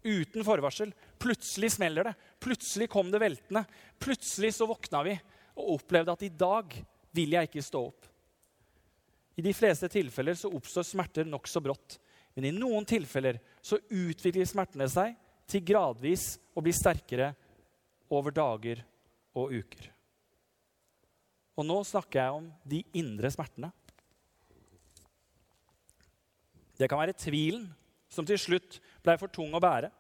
Uten 0.06 0.46
forvarsel. 0.46 0.92
Plutselig 1.22 1.72
smeller 1.78 2.10
det. 2.10 2.14
Plutselig 2.40 2.90
kom 2.90 3.12
det 3.12 3.22
veltende. 3.22 3.66
Plutselig 4.00 4.54
så 4.54 4.68
våkna 4.70 5.04
vi 5.08 5.16
og 5.56 5.78
opplevde 5.80 6.14
at 6.14 6.26
i 6.28 6.34
dag 6.34 6.76
vil 7.16 7.38
jeg 7.38 7.50
ikke 7.50 7.64
stå 7.64 7.82
opp. 7.88 8.10
I 9.36 9.44
de 9.44 9.54
fleste 9.56 9.90
tilfeller 9.92 10.38
så 10.40 10.52
oppstår 10.54 10.86
smerter 10.88 11.28
nokså 11.28 11.62
brått. 11.64 11.98
Men 12.36 12.50
i 12.50 12.54
noen 12.56 12.86
tilfeller 12.88 13.40
så 13.64 13.80
utvikler 13.80 14.48
smertene 14.48 14.88
seg 14.92 15.16
til 15.50 15.64
gradvis 15.66 16.36
å 16.56 16.64
bli 16.64 16.74
sterkere 16.76 17.32
over 18.14 18.36
dager 18.36 18.82
og 19.36 19.56
uker. 19.56 19.90
Og 21.56 21.68
nå 21.68 21.80
snakker 21.88 22.20
jeg 22.20 22.38
om 22.38 22.48
de 22.68 22.82
indre 23.00 23.32
smertene. 23.32 23.72
Det 26.76 26.90
kan 26.92 27.00
være 27.00 27.16
tvilen 27.16 27.70
som 28.10 28.26
til 28.28 28.40
slutt 28.40 28.80
blei 29.04 29.18
for 29.20 29.32
tung 29.34 29.54
å 29.56 29.62
bære. 29.62 29.92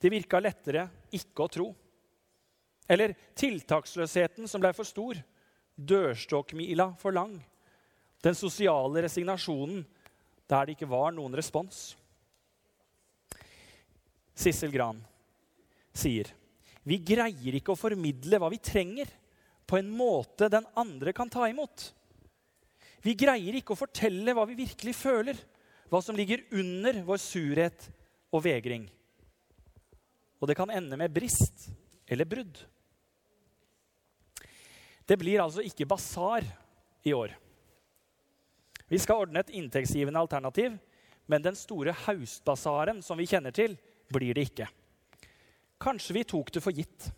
Det 0.00 0.12
virka 0.12 0.40
lettere 0.42 0.88
ikke 1.16 1.46
å 1.46 1.52
tro. 1.52 1.68
Eller 2.88 3.14
tiltaksløsheten 3.38 4.48
som 4.50 4.60
blei 4.62 4.74
for 4.76 4.88
stor. 4.88 5.18
Dørstokkmila 5.74 6.92
for 7.00 7.16
lang. 7.16 7.38
Den 8.24 8.36
sosiale 8.36 9.04
resignasjonen 9.04 9.82
der 10.48 10.66
det 10.66 10.76
ikke 10.76 10.90
var 10.90 11.12
noen 11.16 11.34
respons. 11.36 11.94
Sissel 14.34 14.72
Gran 14.74 14.98
sier 15.94 16.32
vi 16.84 16.98
greier 17.00 17.56
ikke 17.56 17.72
å 17.72 17.80
formidle 17.80 18.36
hva 18.40 18.50
vi 18.52 18.60
trenger, 18.60 19.08
på 19.64 19.78
en 19.78 19.88
måte 19.88 20.50
den 20.52 20.66
andre 20.76 21.14
kan 21.16 21.30
ta 21.32 21.46
imot. 21.48 21.86
Vi 23.00 23.14
greier 23.16 23.56
ikke 23.56 23.72
å 23.72 23.78
fortelle 23.78 24.34
hva 24.36 24.44
vi 24.48 24.58
virkelig 24.58 24.92
føler, 24.98 25.38
hva 25.90 26.00
som 26.02 26.16
ligger 26.16 26.44
under 26.54 27.00
vår 27.06 27.20
surhet 27.22 27.88
og 28.34 28.44
vegring. 28.44 28.86
Og 30.40 30.48
det 30.50 30.56
kan 30.58 30.72
ende 30.72 30.98
med 31.00 31.12
brist 31.14 31.68
eller 32.06 32.28
brudd. 32.28 32.58
Det 35.04 35.16
blir 35.20 35.42
altså 35.44 35.64
ikke 35.64 35.88
basar 35.88 36.44
i 37.04 37.12
år. 37.12 37.34
Vi 38.88 39.00
skal 39.00 39.24
ordne 39.24 39.40
et 39.40 39.52
inntektsgivende 39.56 40.20
alternativ, 40.20 40.76
men 41.26 41.44
den 41.44 41.56
store 41.56 41.94
haustbasaren 42.04 43.00
som 43.04 43.18
vi 43.20 43.28
kjenner 43.28 43.54
til, 43.56 43.76
blir 44.12 44.36
det 44.36 44.48
ikke. 44.50 44.68
Kanskje 45.80 46.16
vi 46.18 46.24
tok 46.28 46.52
det 46.52 46.62
for 46.64 46.76
gitt. 46.76 47.08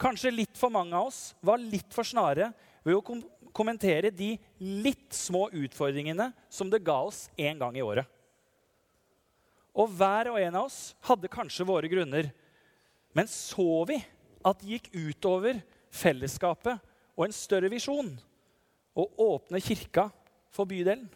Kanskje 0.00 0.32
litt 0.34 0.58
for 0.58 0.72
mange 0.74 0.96
av 0.96 1.08
oss 1.08 1.34
var 1.44 1.60
litt 1.60 1.92
for 1.94 2.06
snare 2.06 2.50
ved 2.84 2.96
å 2.96 3.02
kommentere 3.54 4.10
de 4.10 4.34
litt 4.58 5.14
små 5.14 5.46
utfordringene 5.54 6.30
som 6.52 6.70
det 6.70 6.82
ga 6.84 6.98
oss 7.06 7.28
en 7.36 7.60
gang 7.60 7.78
i 7.78 7.84
året. 7.84 8.08
Og 9.74 9.90
hver 9.90 10.30
og 10.30 10.38
en 10.38 10.58
av 10.58 10.68
oss 10.68 10.94
hadde 11.06 11.30
kanskje 11.30 11.66
våre 11.66 11.90
grunner. 11.90 12.28
Men 13.14 13.30
så 13.30 13.84
vi 13.88 13.98
at 14.44 14.60
det 14.60 14.76
gikk 14.76 14.90
utover 14.94 15.62
fellesskapet 15.94 16.82
og 17.14 17.26
en 17.26 17.34
større 17.34 17.70
visjon 17.72 18.12
å 18.94 19.06
åpne 19.26 19.62
kirka 19.62 20.08
for 20.54 20.70
bydelen? 20.70 21.08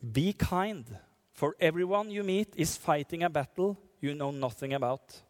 Be 0.00 0.32
kind, 0.32 0.88
for 1.32 1.56
everyone 1.60 2.12
you 2.12 2.24
meet 2.24 2.56
is 2.56 2.76
fighting 2.76 3.24
a 3.24 3.28
battle 3.28 3.76
you 4.00 4.14
know 4.14 4.30
nothing 4.30 4.72
about. 4.74 5.22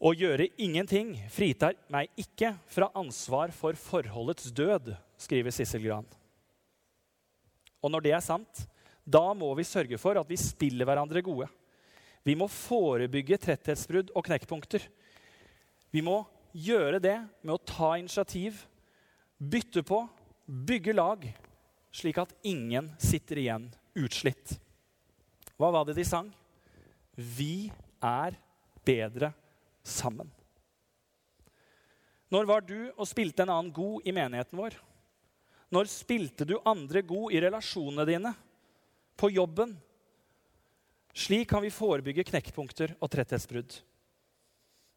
Å 0.00 0.14
gjøre 0.16 0.46
ingenting 0.56 1.12
fritar 1.28 1.74
meg 1.92 2.08
ikke 2.16 2.54
fra 2.72 2.88
ansvar 2.96 3.52
for 3.52 3.76
forholdets 3.76 4.48
død, 4.56 4.94
skriver 5.20 5.52
Sissel 5.52 5.84
Gran. 5.84 6.06
Og 7.84 7.92
når 7.92 8.06
det 8.06 8.14
er 8.16 8.24
sant, 8.24 8.62
da 9.04 9.34
må 9.36 9.50
vi 9.58 9.66
sørge 9.68 9.98
for 10.00 10.16
at 10.16 10.28
vi 10.28 10.38
spiller 10.40 10.88
hverandre 10.88 11.20
gode. 11.24 11.50
Vi 12.24 12.32
må 12.36 12.48
forebygge 12.48 13.36
tretthetsbrudd 13.44 14.12
og 14.16 14.24
knekkpunkter. 14.24 14.86
Vi 15.92 16.00
må 16.04 16.22
gjøre 16.56 17.00
det 17.02 17.18
med 17.42 17.54
å 17.54 17.60
ta 17.60 17.92
initiativ, 18.00 18.64
bytte 19.36 19.84
på, 19.84 20.00
bygge 20.48 20.96
lag, 20.96 21.28
slik 21.92 22.22
at 22.22 22.32
ingen 22.40 22.88
sitter 23.00 23.40
igjen 23.42 23.68
utslitt. 24.00 24.56
Hva 25.60 25.68
var 25.76 25.84
det 25.84 25.98
de 26.00 26.08
sang? 26.08 26.32
Vi 27.16 27.68
er 28.00 28.40
bedre 28.86 29.34
sammen. 29.82 30.30
Når 32.30 32.46
var 32.46 32.62
du 32.62 32.92
og 32.94 33.08
spilte 33.10 33.42
en 33.42 33.52
annen 33.52 33.72
god 33.74 34.06
i 34.06 34.14
menigheten 34.14 34.58
vår? 34.60 34.76
Når 35.70 35.90
spilte 35.90 36.46
du 36.46 36.56
andre 36.66 37.02
god 37.02 37.34
i 37.34 37.40
relasjonene 37.42 38.06
dine? 38.06 38.32
På 39.18 39.30
jobben? 39.30 39.76
Slik 41.12 41.48
kan 41.50 41.62
vi 41.62 41.72
forebygge 41.74 42.24
knekkpunkter 42.30 42.94
og 42.98 43.10
tretthetsbrudd. 43.10 43.80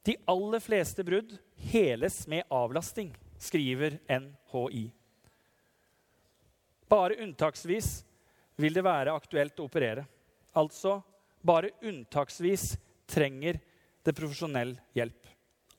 De 0.03 0.17
aller 0.29 0.61
fleste 0.61 1.05
brudd 1.07 1.31
heles 1.71 2.23
med 2.27 2.45
avlasting, 2.51 3.13
skriver 3.39 3.97
NHI. 4.11 4.89
Bare 6.91 7.17
unntaksvis 7.23 8.03
vil 8.59 8.75
det 8.75 8.83
være 8.85 9.15
aktuelt 9.15 9.57
å 9.57 9.65
operere. 9.65 10.03
Altså 10.53 10.99
bare 11.41 11.71
unntaksvis 11.81 12.75
trenger 13.09 13.57
det 14.03 14.13
profesjonell 14.13 14.75
hjelp. 14.95 15.27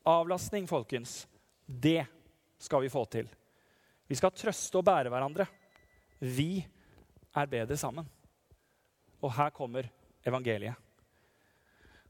Avlastning, 0.05 0.67
folkens, 0.69 1.27
det 1.67 2.05
skal 2.61 2.85
vi 2.85 2.93
få 2.93 3.05
til. 3.13 3.29
Vi 4.09 4.17
skal 4.19 4.35
trøste 4.37 4.81
og 4.81 4.85
bære 4.85 5.13
hverandre. 5.13 5.47
Vi 6.21 6.65
er 7.35 7.51
bedre 7.51 7.77
sammen. 7.81 8.09
Og 9.25 9.33
her 9.33 9.53
kommer 9.55 9.89
evangeliet. 10.25 10.77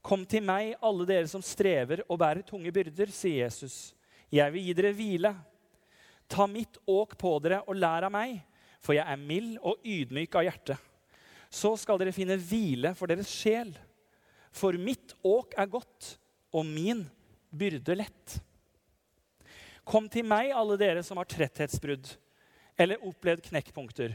Kom 0.05 0.27
til 0.29 0.45
meg, 0.45 0.75
alle 0.85 1.07
dere 1.09 1.29
som 1.31 1.43
strever 1.43 2.03
og 2.09 2.19
bærer 2.21 2.45
tunge 2.45 2.73
byrder, 2.75 3.09
sier 3.15 3.47
Jesus. 3.47 3.95
Jeg 4.29 4.53
vil 4.53 4.67
gi 4.67 4.75
dere 4.77 4.93
hvile. 4.97 5.31
Ta 6.29 6.47
mitt 6.51 6.77
åk 6.91 7.15
på 7.21 7.31
dere 7.45 7.63
og 7.65 7.79
lær 7.79 8.05
av 8.05 8.13
meg, 8.13 8.37
for 8.85 8.97
jeg 8.97 9.07
er 9.07 9.21
mild 9.21 9.57
og 9.63 9.81
ydmyk 9.81 10.37
av 10.37 10.45
hjerte. 10.45 10.77
Så 11.49 11.73
skal 11.81 12.01
dere 12.01 12.13
finne 12.13 12.37
hvile 12.37 12.93
for 12.99 13.09
deres 13.09 13.31
sjel. 13.31 13.71
For 14.55 14.77
mitt 14.79 15.17
åk 15.27 15.57
er 15.59 15.71
godt, 15.71 16.15
og 16.55 16.67
min 16.67 17.03
byrde 17.51 17.97
lett. 17.99 18.37
Kom 19.85 20.07
til 20.09 20.27
meg, 20.27 20.53
alle 20.55 20.79
dere 20.81 21.03
som 21.05 21.19
har 21.21 21.29
tretthetsbrudd 21.29 22.15
eller 22.81 23.03
opplevd 23.07 23.45
knekkpunkter, 23.51 24.15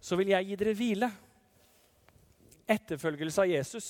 så 0.00 0.16
vil 0.18 0.32
jeg 0.32 0.48
gi 0.50 0.58
dere 0.60 0.74
hvile. 0.76 1.08
Etterfølgelse 2.66 3.44
av 3.44 3.52
Jesus. 3.52 3.86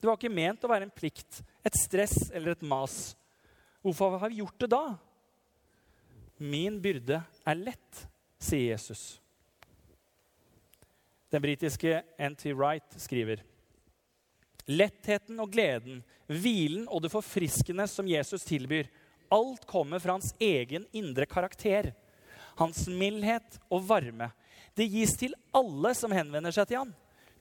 Det 0.00 0.08
var 0.08 0.16
ikke 0.16 0.32
ment 0.32 0.64
å 0.64 0.70
være 0.70 0.86
en 0.86 0.94
plikt, 0.94 1.40
et 1.64 1.76
stress 1.76 2.30
eller 2.30 2.54
et 2.54 2.64
mas. 2.64 3.14
Hvorfor 3.84 4.16
har 4.20 4.32
vi 4.32 4.40
gjort 4.40 4.60
det 4.60 4.70
da? 4.72 4.84
Min 6.40 6.78
byrde 6.82 7.20
er 7.20 7.60
lett, 7.60 8.04
sier 8.40 8.74
Jesus. 8.74 9.18
Den 11.32 11.42
britiske 11.42 11.98
N.T. 12.20 12.52
Wright 12.54 12.96
skriver 13.00 13.42
Lettheten 14.70 15.40
og 15.42 15.50
gleden, 15.52 16.00
hvilen 16.30 16.86
og 16.88 17.02
det 17.04 17.12
forfriskende 17.12 17.86
som 17.90 18.08
Jesus 18.08 18.46
tilbyr, 18.48 18.88
alt 19.32 19.66
kommer 19.68 20.00
fra 20.00 20.16
hans 20.16 20.32
egen 20.40 20.86
indre 20.92 21.26
karakter. 21.28 21.92
Hans 22.56 22.86
mildhet 22.88 23.58
og 23.68 23.82
varme. 23.88 24.30
Det 24.74 24.86
gis 24.90 25.16
til 25.18 25.34
alle 25.54 25.92
som 25.96 26.12
henvender 26.14 26.54
seg 26.54 26.70
til 26.70 26.80
ham. 26.80 26.94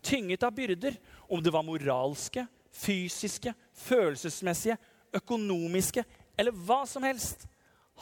Tynget 0.03 0.43
av 0.43 0.51
byrder, 0.55 0.97
om 1.31 1.41
det 1.43 1.53
var 1.53 1.63
moralske, 1.63 2.43
fysiske, 2.73 3.53
følelsesmessige, 3.85 4.77
økonomiske 5.13 6.03
eller 6.37 6.55
hva 6.65 6.83
som 6.89 7.05
helst. 7.05 7.45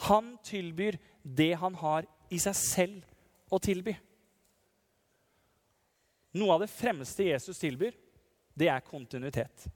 Han 0.08 0.34
tilbyr 0.48 0.98
det 1.22 1.54
han 1.60 1.76
har 1.78 2.08
i 2.32 2.40
seg 2.42 2.58
selv 2.58 3.52
å 3.52 3.60
tilby. 3.62 3.94
Noe 6.40 6.56
av 6.56 6.64
det 6.64 6.72
fremste 6.72 7.28
Jesus 7.28 7.60
tilbyr, 7.60 7.92
det 8.58 8.70
er 8.72 8.84
kontinuitet. 8.86 9.68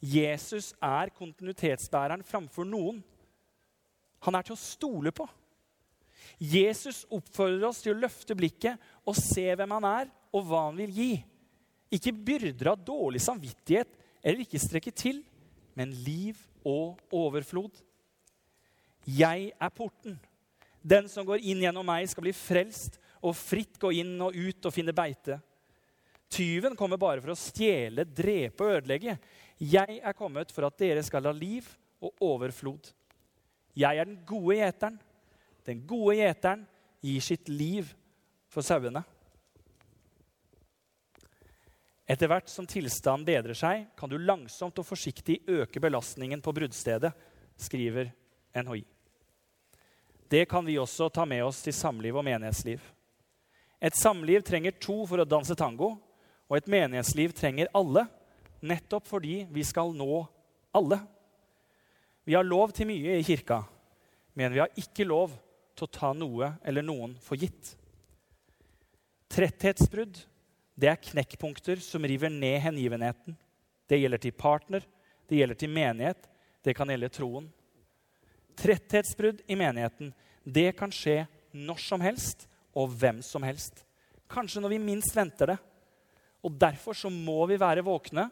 Jesus 0.00 0.72
er 0.82 1.10
kontinuitetsbæreren 1.16 2.24
framfor 2.26 2.68
noen. 2.68 3.00
Han 4.26 4.36
er 4.36 4.46
til 4.46 4.56
å 4.56 4.60
stole 4.60 5.12
på. 5.14 5.26
Jesus 6.42 7.04
oppfordrer 7.12 7.68
oss 7.68 7.80
til 7.84 7.94
å 7.94 8.00
løfte 8.00 8.36
blikket 8.36 8.82
og 9.06 9.16
se 9.18 9.46
hvem 9.56 9.76
han 9.78 9.88
er, 9.88 10.12
og 10.34 10.44
hva 10.48 10.66
han 10.68 10.78
vil 10.78 10.92
gi. 10.92 11.12
Ikke 11.96 12.12
byrder 12.12 12.72
av 12.72 12.84
dårlig 12.84 13.22
samvittighet 13.24 13.92
eller 14.20 14.42
ikke 14.42 14.60
strekke 14.60 14.92
til, 14.92 15.22
men 15.78 15.94
liv 16.04 16.38
og 16.66 16.98
overflod. 17.14 17.78
Jeg 19.06 19.52
er 19.54 19.72
porten. 19.74 20.16
Den 20.82 21.08
som 21.10 21.26
går 21.26 21.44
inn 21.46 21.62
gjennom 21.62 21.86
meg, 21.86 22.08
skal 22.10 22.26
bli 22.26 22.34
frelst 22.36 22.98
og 23.22 23.36
fritt 23.38 23.78
gå 23.80 23.92
inn 24.02 24.16
og 24.22 24.34
ut 24.34 24.66
og 24.66 24.74
finne 24.74 24.94
beite. 24.94 25.38
Tyven 26.28 26.76
kommer 26.76 26.98
bare 27.00 27.22
for 27.22 27.32
å 27.32 27.38
stjele, 27.38 28.04
drepe 28.04 28.64
og 28.64 28.78
ødelegge. 28.80 29.16
Jeg 29.62 30.00
er 30.02 30.16
kommet 30.16 30.52
for 30.52 30.66
at 30.66 30.78
dere 30.80 31.04
skal 31.06 31.28
ha 31.28 31.34
liv 31.34 31.68
og 32.02 32.24
overflod. 32.24 32.90
Jeg 33.76 34.00
er 34.00 34.08
den 34.08 34.22
gode 34.26 34.58
gjeteren. 34.58 34.98
Den 35.66 35.82
gode 35.86 36.16
gjeteren 36.18 36.64
gir 37.04 37.22
sitt 37.24 37.48
liv 37.50 37.92
for 38.50 38.66
sauene. 38.66 39.02
Etter 42.06 42.30
hvert 42.30 42.50
som 42.50 42.68
tilstanden 42.70 43.26
bedrer 43.26 43.58
seg, 43.58 43.88
kan 43.98 44.10
du 44.10 44.14
langsomt 44.18 44.78
og 44.78 44.86
forsiktig 44.86 45.40
øke 45.50 45.82
belastningen 45.82 46.42
på 46.42 46.54
bruddstedet, 46.54 47.10
skriver 47.58 48.12
NHI. 48.54 48.84
Det 50.30 50.44
kan 50.50 50.66
vi 50.66 50.78
også 50.78 51.08
ta 51.10 51.24
med 51.26 51.42
oss 51.46 51.64
til 51.64 51.74
samliv 51.74 52.18
og 52.18 52.24
menighetsliv. 52.26 52.82
Et 53.82 53.94
samliv 53.94 54.42
trenger 54.46 54.78
to 54.78 55.00
for 55.06 55.22
å 55.22 55.28
danse 55.28 55.54
tango, 55.58 55.96
og 56.46 56.58
et 56.58 56.70
menighetsliv 56.70 57.34
trenger 57.36 57.70
alle, 57.76 58.06
nettopp 58.62 59.06
fordi 59.08 59.40
vi 59.52 59.64
skal 59.66 59.92
nå 59.94 60.22
alle. 60.76 61.00
Vi 62.26 62.34
har 62.34 62.46
lov 62.46 62.72
til 62.74 62.88
mye 62.90 63.18
i 63.18 63.26
kirka, 63.26 63.62
men 64.34 64.54
vi 64.54 64.62
har 64.62 64.78
ikke 64.78 65.06
lov 65.06 65.34
til 65.76 65.86
å 65.86 65.92
ta 65.92 66.12
noe 66.16 66.54
eller 66.66 66.86
noen 66.86 67.14
for 67.22 67.38
gitt. 67.38 67.74
Tretthetsbrudd 69.32 70.22
det 70.76 70.90
er 70.90 71.00
knekkpunkter 71.00 71.80
som 71.80 72.04
river 72.04 72.30
ned 72.32 72.60
hengivenheten. 72.66 73.36
Det 73.88 73.98
gjelder 73.98 74.20
til 74.20 74.34
partner, 74.36 74.82
det 75.26 75.38
gjelder 75.38 75.58
til 75.58 75.72
menighet, 75.72 76.28
det 76.62 76.74
kan 76.76 76.90
gjelde 76.90 77.12
troen. 77.14 77.46
Tretthetsbrudd 78.56 79.42
i 79.46 79.56
menigheten 79.58 80.12
det 80.44 80.70
kan 80.78 80.92
skje 80.94 81.24
når 81.56 81.80
som 81.82 82.04
helst 82.04 82.46
og 82.76 82.92
hvem 82.92 83.22
som 83.24 83.44
helst. 83.46 83.82
Kanskje 84.28 84.60
når 84.62 84.74
vi 84.74 84.82
minst 84.82 85.16
venter 85.16 85.54
det. 85.54 85.56
Og 86.46 86.54
Derfor 86.54 86.94
så 86.94 87.10
må 87.10 87.42
vi 87.50 87.58
være 87.58 87.84
våkne. 87.84 88.28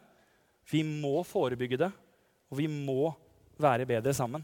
Vi 0.71 0.81
må 0.87 1.19
forebygge 1.27 1.77
det, 1.83 1.91
og 2.49 2.57
vi 2.57 2.67
må 2.71 3.11
være 3.61 3.85
bedre 3.85 4.13
sammen. 4.15 4.43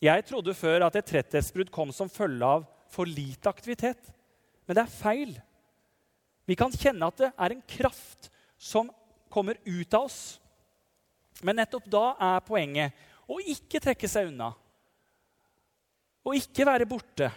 Jeg 0.00 0.24
trodde 0.28 0.54
før 0.56 0.86
at 0.86 0.96
et 0.96 1.08
tretthetsbrudd 1.10 1.72
kom 1.72 1.90
som 1.92 2.12
følge 2.12 2.46
av 2.46 2.64
for 2.92 3.08
lite 3.08 3.50
aktivitet. 3.50 4.12
Men 4.64 4.76
det 4.78 4.84
er 4.84 4.94
feil. 4.94 5.34
Vi 6.48 6.56
kan 6.58 6.72
kjenne 6.72 7.08
at 7.10 7.18
det 7.20 7.32
er 7.32 7.54
en 7.54 7.64
kraft 7.68 8.30
som 8.60 8.88
kommer 9.32 9.58
ut 9.64 9.96
av 9.96 10.08
oss. 10.08 10.38
Men 11.44 11.60
nettopp 11.60 11.86
da 11.90 12.04
er 12.20 12.44
poenget 12.44 12.96
å 13.30 13.38
ikke 13.40 13.80
trekke 13.82 14.08
seg 14.10 14.30
unna. 14.32 14.52
Å 16.20 16.34
ikke 16.36 16.66
være 16.68 16.88
borte. 16.88 17.30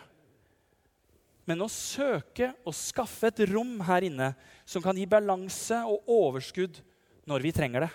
Men 1.49 1.63
å 1.65 1.69
søke 1.71 2.53
og 2.63 2.75
skaffe 2.77 3.27
et 3.29 3.41
rom 3.51 3.75
her 3.83 4.05
inne 4.07 4.31
som 4.65 4.83
kan 4.83 4.95
gi 4.95 5.07
balanse 5.09 5.81
og 5.89 6.07
overskudd 6.07 6.79
når 7.27 7.43
vi 7.43 7.51
trenger 7.55 7.85
det. 7.85 7.91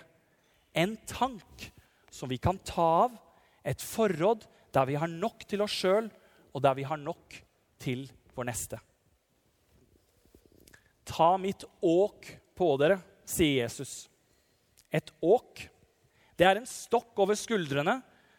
En 0.76 0.96
tank 1.08 1.68
som 2.12 2.28
vi 2.28 2.38
kan 2.40 2.58
ta 2.60 2.88
av, 3.06 3.16
et 3.64 3.80
forråd 3.82 4.44
der 4.72 4.88
vi 4.88 4.98
har 5.00 5.10
nok 5.10 5.46
til 5.48 5.64
oss 5.64 5.74
sjøl, 5.74 6.08
og 6.52 6.62
der 6.64 6.76
vi 6.76 6.84
har 6.88 7.00
nok 7.00 7.36
til 7.80 8.06
vår 8.36 8.48
neste. 8.50 8.78
Ta 11.08 11.30
mitt 11.40 11.64
åk 11.80 12.28
på 12.58 12.68
dere, 12.80 12.98
sier 13.28 13.64
Jesus. 13.64 14.08
Et 14.92 15.12
åk, 15.24 15.64
det 16.36 16.46
er 16.46 16.60
en 16.60 16.68
stokk 16.68 17.16
over 17.20 17.36
skuldrene 17.38 17.98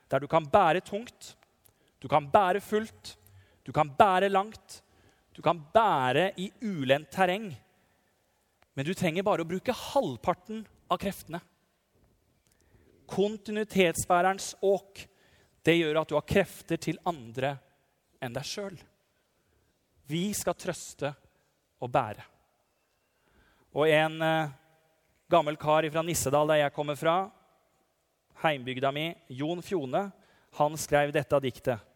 der 0.09 0.21
du 0.21 0.27
kan 0.29 0.45
bære 0.49 0.81
tungt, 0.85 1.33
du 2.01 2.07
kan 2.09 2.25
bære 2.29 2.61
fullt, 2.63 3.15
du 3.65 3.73
kan 3.75 3.89
bære 3.93 4.31
langt, 4.31 4.79
du 5.39 5.43
kan 5.43 5.61
bære 5.71 6.33
i 6.35 6.49
ulendt 6.67 7.13
terreng. 7.15 7.45
Men 8.75 8.85
du 8.85 8.91
trenger 8.91 9.23
bare 9.23 9.45
å 9.45 9.47
bruke 9.47 9.71
halvparten 9.71 10.65
av 10.91 10.99
kreftene. 10.99 11.39
Kontinuitetsbærerens 13.07 14.57
åk, 14.67 14.99
det 15.63 15.77
gjør 15.77 16.01
at 16.01 16.11
du 16.11 16.17
har 16.17 16.27
krefter 16.27 16.81
til 16.83 16.99
andre 17.07 17.53
enn 18.19 18.35
deg 18.35 18.51
sjøl. 18.51 18.75
Vi 20.11 20.25
skal 20.35 20.59
trøste 20.59 21.13
og 21.79 21.87
bære. 21.95 22.27
Og 23.79 23.87
en 23.87 24.19
eh, 24.25 24.53
gammel 25.31 25.55
kar 25.61 25.87
fra 25.87 26.03
Nissedal, 26.03 26.51
der 26.51 26.65
jeg 26.65 26.75
kommer 26.75 26.99
fra, 26.99 27.17
heimbygda 28.43 28.91
mi, 28.91 29.13
Jon 29.39 29.63
Fjone, 29.63 30.09
han 30.59 30.75
skrev 30.83 31.15
dette 31.15 31.39
diktet. 31.47 31.88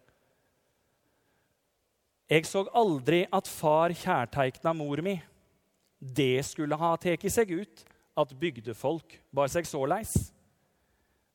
Jeg 2.33 2.47
så 2.49 2.63
aldri 2.73 3.27
at 3.29 3.45
far 3.45 3.93
kjærteikna 3.93 4.71
mor 4.73 4.97
mi. 5.05 5.19
Det 5.99 6.41
skulle 6.47 6.79
ha 6.79 6.95
teki 6.97 7.29
seg 7.29 7.51
ut 7.53 7.83
at 8.17 8.33
bygdefolk 8.39 9.19
bar 9.29 9.51
seg 9.53 9.67
såleis. 9.69 10.15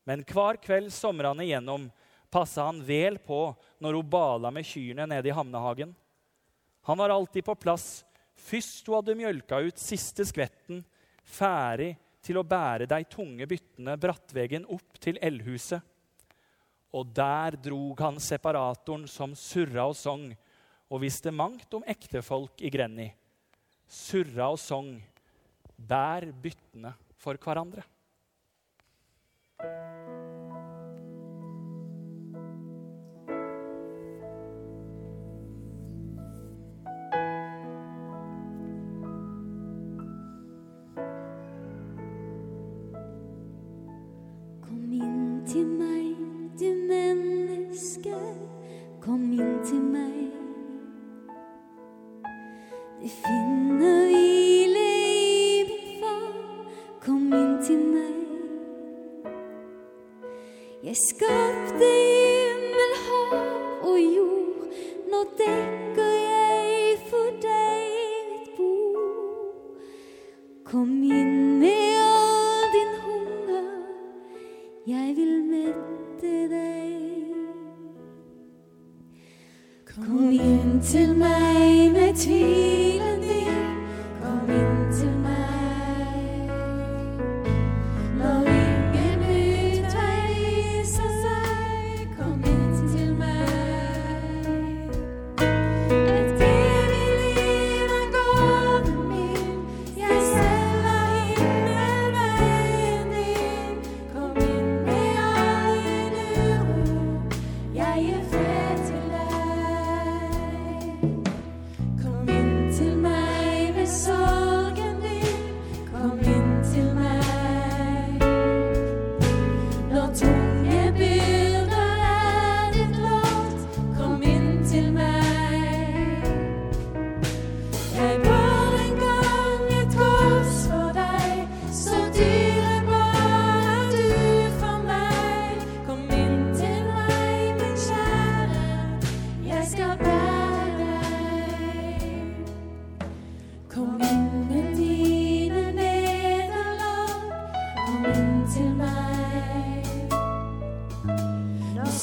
Men 0.08 0.24
hver 0.26 0.58
kveld 0.58 0.90
somrene 0.90 1.46
igjennom 1.46 1.86
passa 2.32 2.66
han 2.66 2.80
vel 2.82 3.20
på 3.22 3.52
når 3.78 4.00
hun 4.00 4.10
bala 4.10 4.50
med 4.50 4.66
kyrne 4.66 5.06
nede 5.06 5.30
i 5.30 5.36
hamnehagen. 5.36 5.94
Han 6.88 6.98
var 6.98 7.14
alltid 7.14 7.46
på 7.46 7.54
plass 7.54 7.88
Først 8.38 8.86
hun 8.86 8.94
hadde 9.00 9.16
mjølka 9.18 9.58
ut 9.66 9.80
siste 9.82 10.24
skvetten, 10.26 10.84
ferdig 11.26 11.96
til 12.24 12.38
å 12.38 12.46
bære 12.46 12.86
de 12.90 13.00
tunge 13.10 13.48
byttene 13.50 13.96
brattveggen 14.00 14.66
opp 14.70 14.98
til 15.02 15.18
eldhuset. 15.22 15.82
Og 16.94 17.10
der 17.12 17.58
drog 17.60 17.98
han 18.00 18.20
separatoren 18.22 19.08
som 19.10 19.34
surra 19.36 19.88
og 19.90 19.98
sang, 19.98 20.30
og 20.88 21.02
visste 21.04 21.32
mangt 21.34 21.74
om 21.76 21.84
ektefolk 21.88 22.62
i 22.64 22.72
Grenny. 22.72 23.10
Surra 23.88 24.50
og 24.52 24.60
sang, 24.60 24.94
bær 25.76 26.26
byttene 26.42 26.94
for 27.20 27.40
hverandre. 27.40 27.84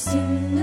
Når 0.06 0.55